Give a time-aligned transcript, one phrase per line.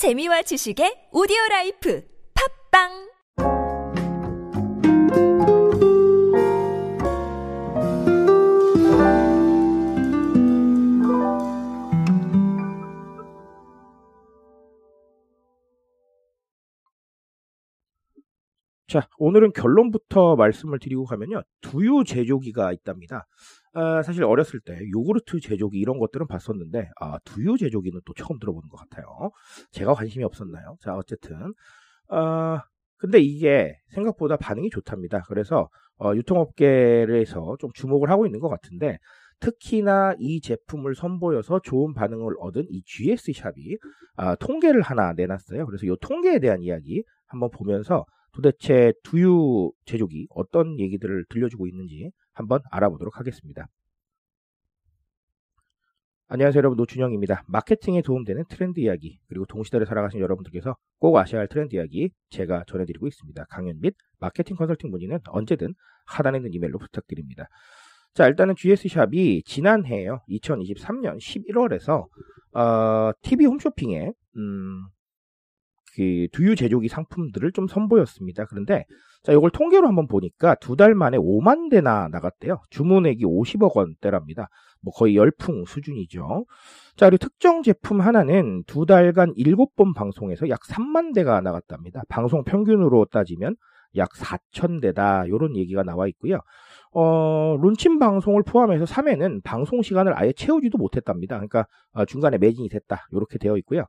[0.00, 2.02] 재미와 지식의 오디오 라이프
[2.72, 2.88] 팟빵
[18.88, 21.42] 자, 오늘은 결론부터 말씀을 드리고 가면요.
[21.60, 23.26] 두유 제조기가 있답니다.
[23.72, 28.68] 아, 사실 어렸을 때 요구르트 제조기 이런 것들은 봤었는데 아, 두유 제조기는 또 처음 들어보는
[28.68, 29.04] 것 같아요.
[29.70, 30.76] 제가 관심이 없었나요?
[30.80, 31.54] 자, 어쨌든
[32.08, 32.62] 아,
[32.96, 35.22] 근데 이게 생각보다 반응이 좋답니다.
[35.28, 38.98] 그래서 어, 유통업계에서 좀 주목을 하고 있는 것 같은데
[39.38, 43.76] 특히나 이 제품을 선보여서 좋은 반응을 얻은 이 GS 샵이
[44.16, 45.66] 아, 통계를 하나 내놨어요.
[45.66, 52.60] 그래서 이 통계에 대한 이야기 한번 보면서 도대체 두유 제조기 어떤 얘기들을 들려주고 있는지 한번
[52.70, 53.66] 알아보도록 하겠습니다.
[56.32, 57.42] 안녕하세요 여러분 노준영입니다.
[57.48, 63.08] 마케팅에 도움되는 트렌드 이야기 그리고 동시대를 살아가신 여러분들께서 꼭 아셔야 할 트렌드 이야기 제가 전해드리고
[63.08, 63.46] 있습니다.
[63.50, 65.74] 강연 및 마케팅 컨설팅 문의는 언제든
[66.06, 67.48] 하단에 있는 이메일로 부탁드립니다.
[68.14, 70.20] 자 일단은 GS샵이 지난해에요.
[70.28, 72.06] 2023년 11월에서
[72.52, 74.86] 어, TV 홈쇼핑에 음,
[75.94, 78.46] 그 두유 제조기 상품들을 좀 선보였습니다.
[78.46, 78.84] 그런데
[79.22, 82.60] 자 이걸 통계로 한번 보니까 두 달 만에 5만 대나 나갔대요.
[82.70, 84.48] 주문액이 50억 원대랍니다.
[84.82, 86.46] 뭐 거의 열풍 수준이죠.
[86.96, 92.02] 자 그리고 특정 제품 하나는 두 달간 7번 방송에서 약 3만 대가 나갔답니다.
[92.08, 93.56] 방송 평균으로 따지면
[93.96, 96.38] 약 4천 대다 이런 얘기가 나와 있고요.
[96.92, 101.36] 어, 론친 방송을 포함해서 3회는 방송 시간을 아예 채우지도 못했답니다.
[101.36, 103.84] 그러니까 어, 중간에 매진이 됐다 이렇게 되어 있고요.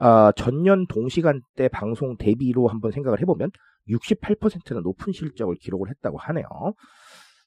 [0.00, 3.50] 어, 전년 동시간대 방송 대비로 한번 생각을 해보면
[3.88, 6.46] 68%는 높은 실적을 기록을 했다고 하네요.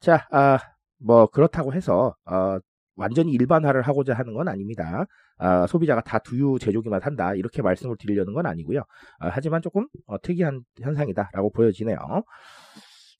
[0.00, 0.58] 자, 아,
[0.98, 2.58] 뭐 그렇다고 해서 어,
[2.96, 5.06] 완전히 일반화를 하고자 하는 건 아닙니다.
[5.38, 8.80] 아, 소비자가 다 두유 제조기만 산다 이렇게 말씀을 드리려는 건 아니고요.
[9.20, 11.96] 아, 하지만 조금 어, 특이한 현상이다라고 보여지네요.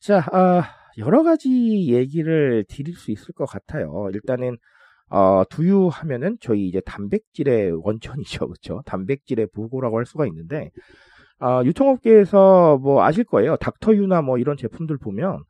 [0.00, 0.62] 자, 아,
[0.98, 4.10] 여러 가지 얘기를 드릴 수 있을 것 같아요.
[4.12, 4.58] 일단은
[5.10, 8.47] 어, 두유 하면은 저희 이제 단백질의 원천이죠.
[8.48, 8.82] 그렇죠?
[8.87, 10.71] 단백질의 부고라고 할 수가 있는데
[11.41, 13.56] 어, 유통업계에서 뭐 아실 거예요.
[13.56, 15.43] 닥터유나 뭐 이런 제품들 보면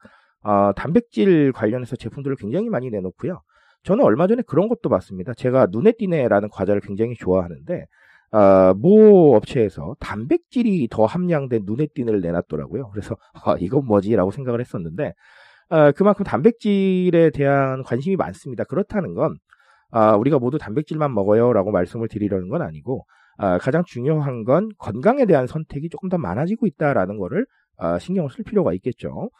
[0.43, 3.43] 어, 단백질 관련해서 제품들을 굉장히 많이 내놓고요.
[3.83, 5.35] 저는 얼마 전에 그런 것도 봤습니다.
[5.35, 7.87] 제가 눈에 띄네라는 과자를 굉장히 좋아하는데
[8.33, 12.91] 어, 모 업체에서 단백질이 더 함량된 눈에 띄네를 내놨더라고요.
[12.91, 15.15] 그래서 아, 이건 뭐지라고 생각을 했었는데
[15.71, 18.65] 어, 그만큼 단백질에 대한 관심이 많습니다.
[18.65, 19.37] 그렇다는 건
[19.93, 23.07] 아, 우리가 모두 단백질만 먹어요라고 말씀을 드리려는 건 아니고
[23.39, 27.47] 아, 가장 중요한 건 건강에 대한 선택이 조금 더 많아지고 있다라는 거를
[27.79, 29.31] 아, 신경을 쓸 필요가 있겠죠.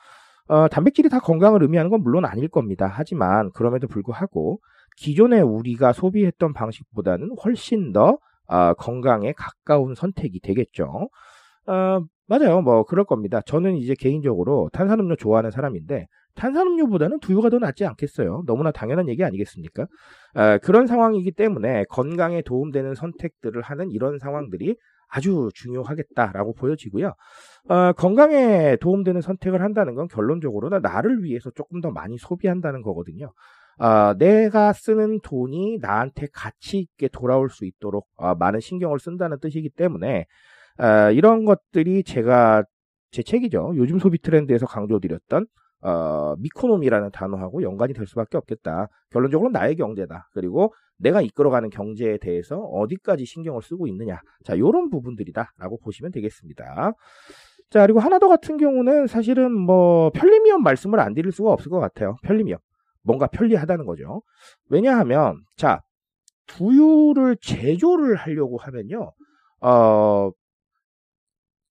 [0.49, 2.91] 어, 단백질이 다 건강을 의미하는 건 물론 아닐 겁니다.
[2.93, 4.61] 하지만 그럼에도 불구하고
[4.97, 11.09] 기존에 우리가 소비했던 방식보다는 훨씬 더 어, 건강에 가까운 선택이 되겠죠.
[11.67, 12.63] 어, 맞아요.
[12.63, 13.41] 뭐 그럴 겁니다.
[13.47, 18.45] 저는 이제 개인적으로 탄산음료 좋아하는 사람인데 탄산음료보다는 두유가 더 낫지 않겠어요.
[18.47, 19.87] 너무나 당연한 얘기 아니겠습니까?
[20.35, 24.77] 어, 그런 상황이기 때문에 건강에 도움되는 선택들을 하는 이런 상황들이
[25.09, 27.15] 아주 중요하겠다라고 보여지고요.
[27.69, 33.33] 어, 건강에 도움되는 선택을 한다는 건 결론적으로는 나를 위해서 조금 더 많이 소비한다는 거거든요.
[33.79, 39.71] 어, 내가 쓰는 돈이 나한테 가치 있게 돌아올 수 있도록 어, 많은 신경을 쓴다는 뜻이기
[39.71, 40.27] 때문에
[40.79, 42.63] 어, 이런 것들이 제가
[43.11, 43.73] 제 책이죠.
[43.77, 45.47] 요즘 소비 트렌드에서 강조드렸던
[45.83, 48.89] 어, 미코노미라는 단어하고 연관이 될 수밖에 없겠다.
[49.11, 50.29] 결론적으로 나의 경제다.
[50.33, 54.21] 그리고 내가 이끌어가는 경제에 대해서 어디까지 신경을 쓰고 있느냐.
[54.45, 56.93] 자, 요런 부분들이다라고 보시면 되겠습니다.
[57.71, 61.79] 자, 그리고 하나 더 같은 경우는 사실은 뭐 편리미엄 말씀을 안 드릴 수가 없을 것
[61.81, 62.17] 같아요.
[62.23, 62.59] 편리미엄.
[63.03, 64.23] 뭔가 편리하다는 거죠.
[64.69, 65.81] 왜냐하면 자,
[66.47, 69.13] 두유를 제조를 하려고 하면요.
[69.61, 70.31] 어,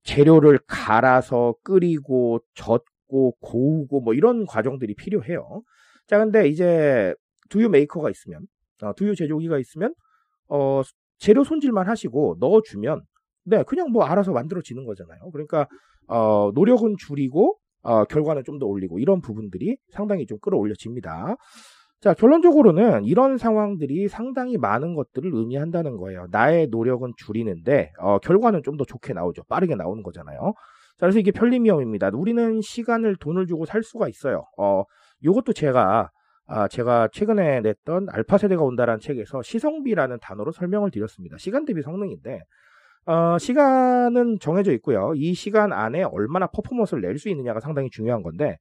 [0.03, 5.63] 재료를 갈아서 끓이고 젓 고 고우고 뭐 이런 과정들이 필요해요.
[6.07, 7.15] 자, 근데 이제
[7.49, 8.41] 두유 메이커가 있으면,
[8.83, 9.93] 어, 두유 제조기가 있으면,
[10.49, 10.81] 어,
[11.19, 13.01] 재료 손질만 하시고 넣어주면,
[13.45, 15.31] 네, 그냥 뭐 알아서 만들어지는 거잖아요.
[15.31, 15.67] 그러니까,
[16.07, 21.35] 어, 노력은 줄이고, 어, 결과는 좀 더 올리고, 이런 부분들이 상당히 좀 끌어올려집니다.
[22.01, 26.27] 자, 결론적으로는 이런 상황들이 상당히 많은 것들을 의미한다는 거예요.
[26.31, 29.43] 나의 노력은 줄이는데, 어, 결과는 좀 더 좋게 나오죠.
[29.49, 30.53] 빠르게 나오는 거잖아요.
[30.99, 32.09] 자, 그래서 이게 편리미엄입니다.
[32.13, 34.43] 우리는 시간을 돈을 주고 살 수가 있어요.
[34.57, 34.83] 어,
[35.23, 36.09] 요것도 제가,
[36.47, 41.37] 아, 제가 최근에 냈던 알파 세대가 온다라는 책에서 시성비라는 단어로 설명을 드렸습니다.
[41.37, 42.41] 시간 대비 성능인데,
[43.05, 45.13] 어, 시간은 정해져 있고요.
[45.15, 48.57] 이 시간 안에 얼마나 퍼포먼스를 낼 수 있느냐가 상당히 중요한 건데,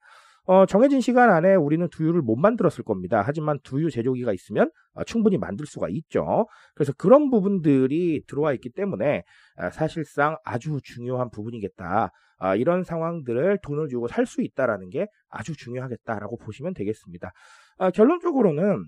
[0.50, 3.22] 어, 정해진 시간 안에 우리는 두유를 못 만들었을 겁니다.
[3.24, 6.46] 하지만 두유 제조기가 있으면 어, 충분히 만들 수가 있죠.
[6.74, 9.24] 그래서 그런 부분들이 들어와 있기 때문에
[9.56, 12.10] 아, 사실상 아주 중요한 부분이겠다.
[12.38, 17.30] 아, 이런 상황들을 돈을 주고 살 수 있다라는 게 아주 중요하겠다라고 보시면 되겠습니다.
[17.76, 18.86] 아, 결론적으로는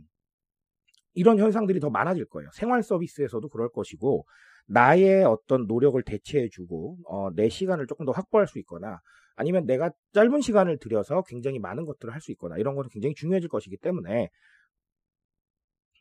[1.13, 2.49] 이런 현상들이 더 많아질 거예요.
[2.55, 4.25] 생활 서비스에서도 그럴 것이고
[4.67, 8.99] 나의 어떤 노력을 대체해주고 어, 내 시간을 조금 더 확보할 수 있거나
[9.41, 13.49] 아니면 내가 짧은 시간을 들여서 굉장히 많은 것들을 할 수 있거나 이런 것은 굉장히 중요해질
[13.49, 14.29] 것이기 때문에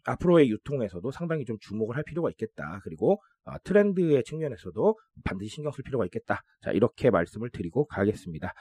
[0.06, 2.81] 앞으로의 유통에서도 상당히 좀 주목을 할 필요가 있겠다.
[2.83, 6.41] 그리고 어, 트렌드의 측면에서도 반드시 신경 쓸 필요가 있겠다.
[6.62, 8.53] 자, 이렇게 말씀을 드리고 가겠습니다.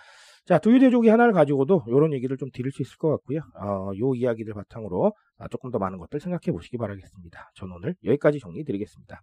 [0.47, 3.41] 자, 두유 대조기 하나를 가지고도 이런 얘기를 좀 드릴 수 있을 것 같고요.
[3.61, 7.51] 어, 요 이야기들 바탕으로 아, 조금 더 많은 것들 생각해 보시기 바라겠습니다.
[7.57, 9.23] 저는 오늘 여기까지 정리 드리겠습니다.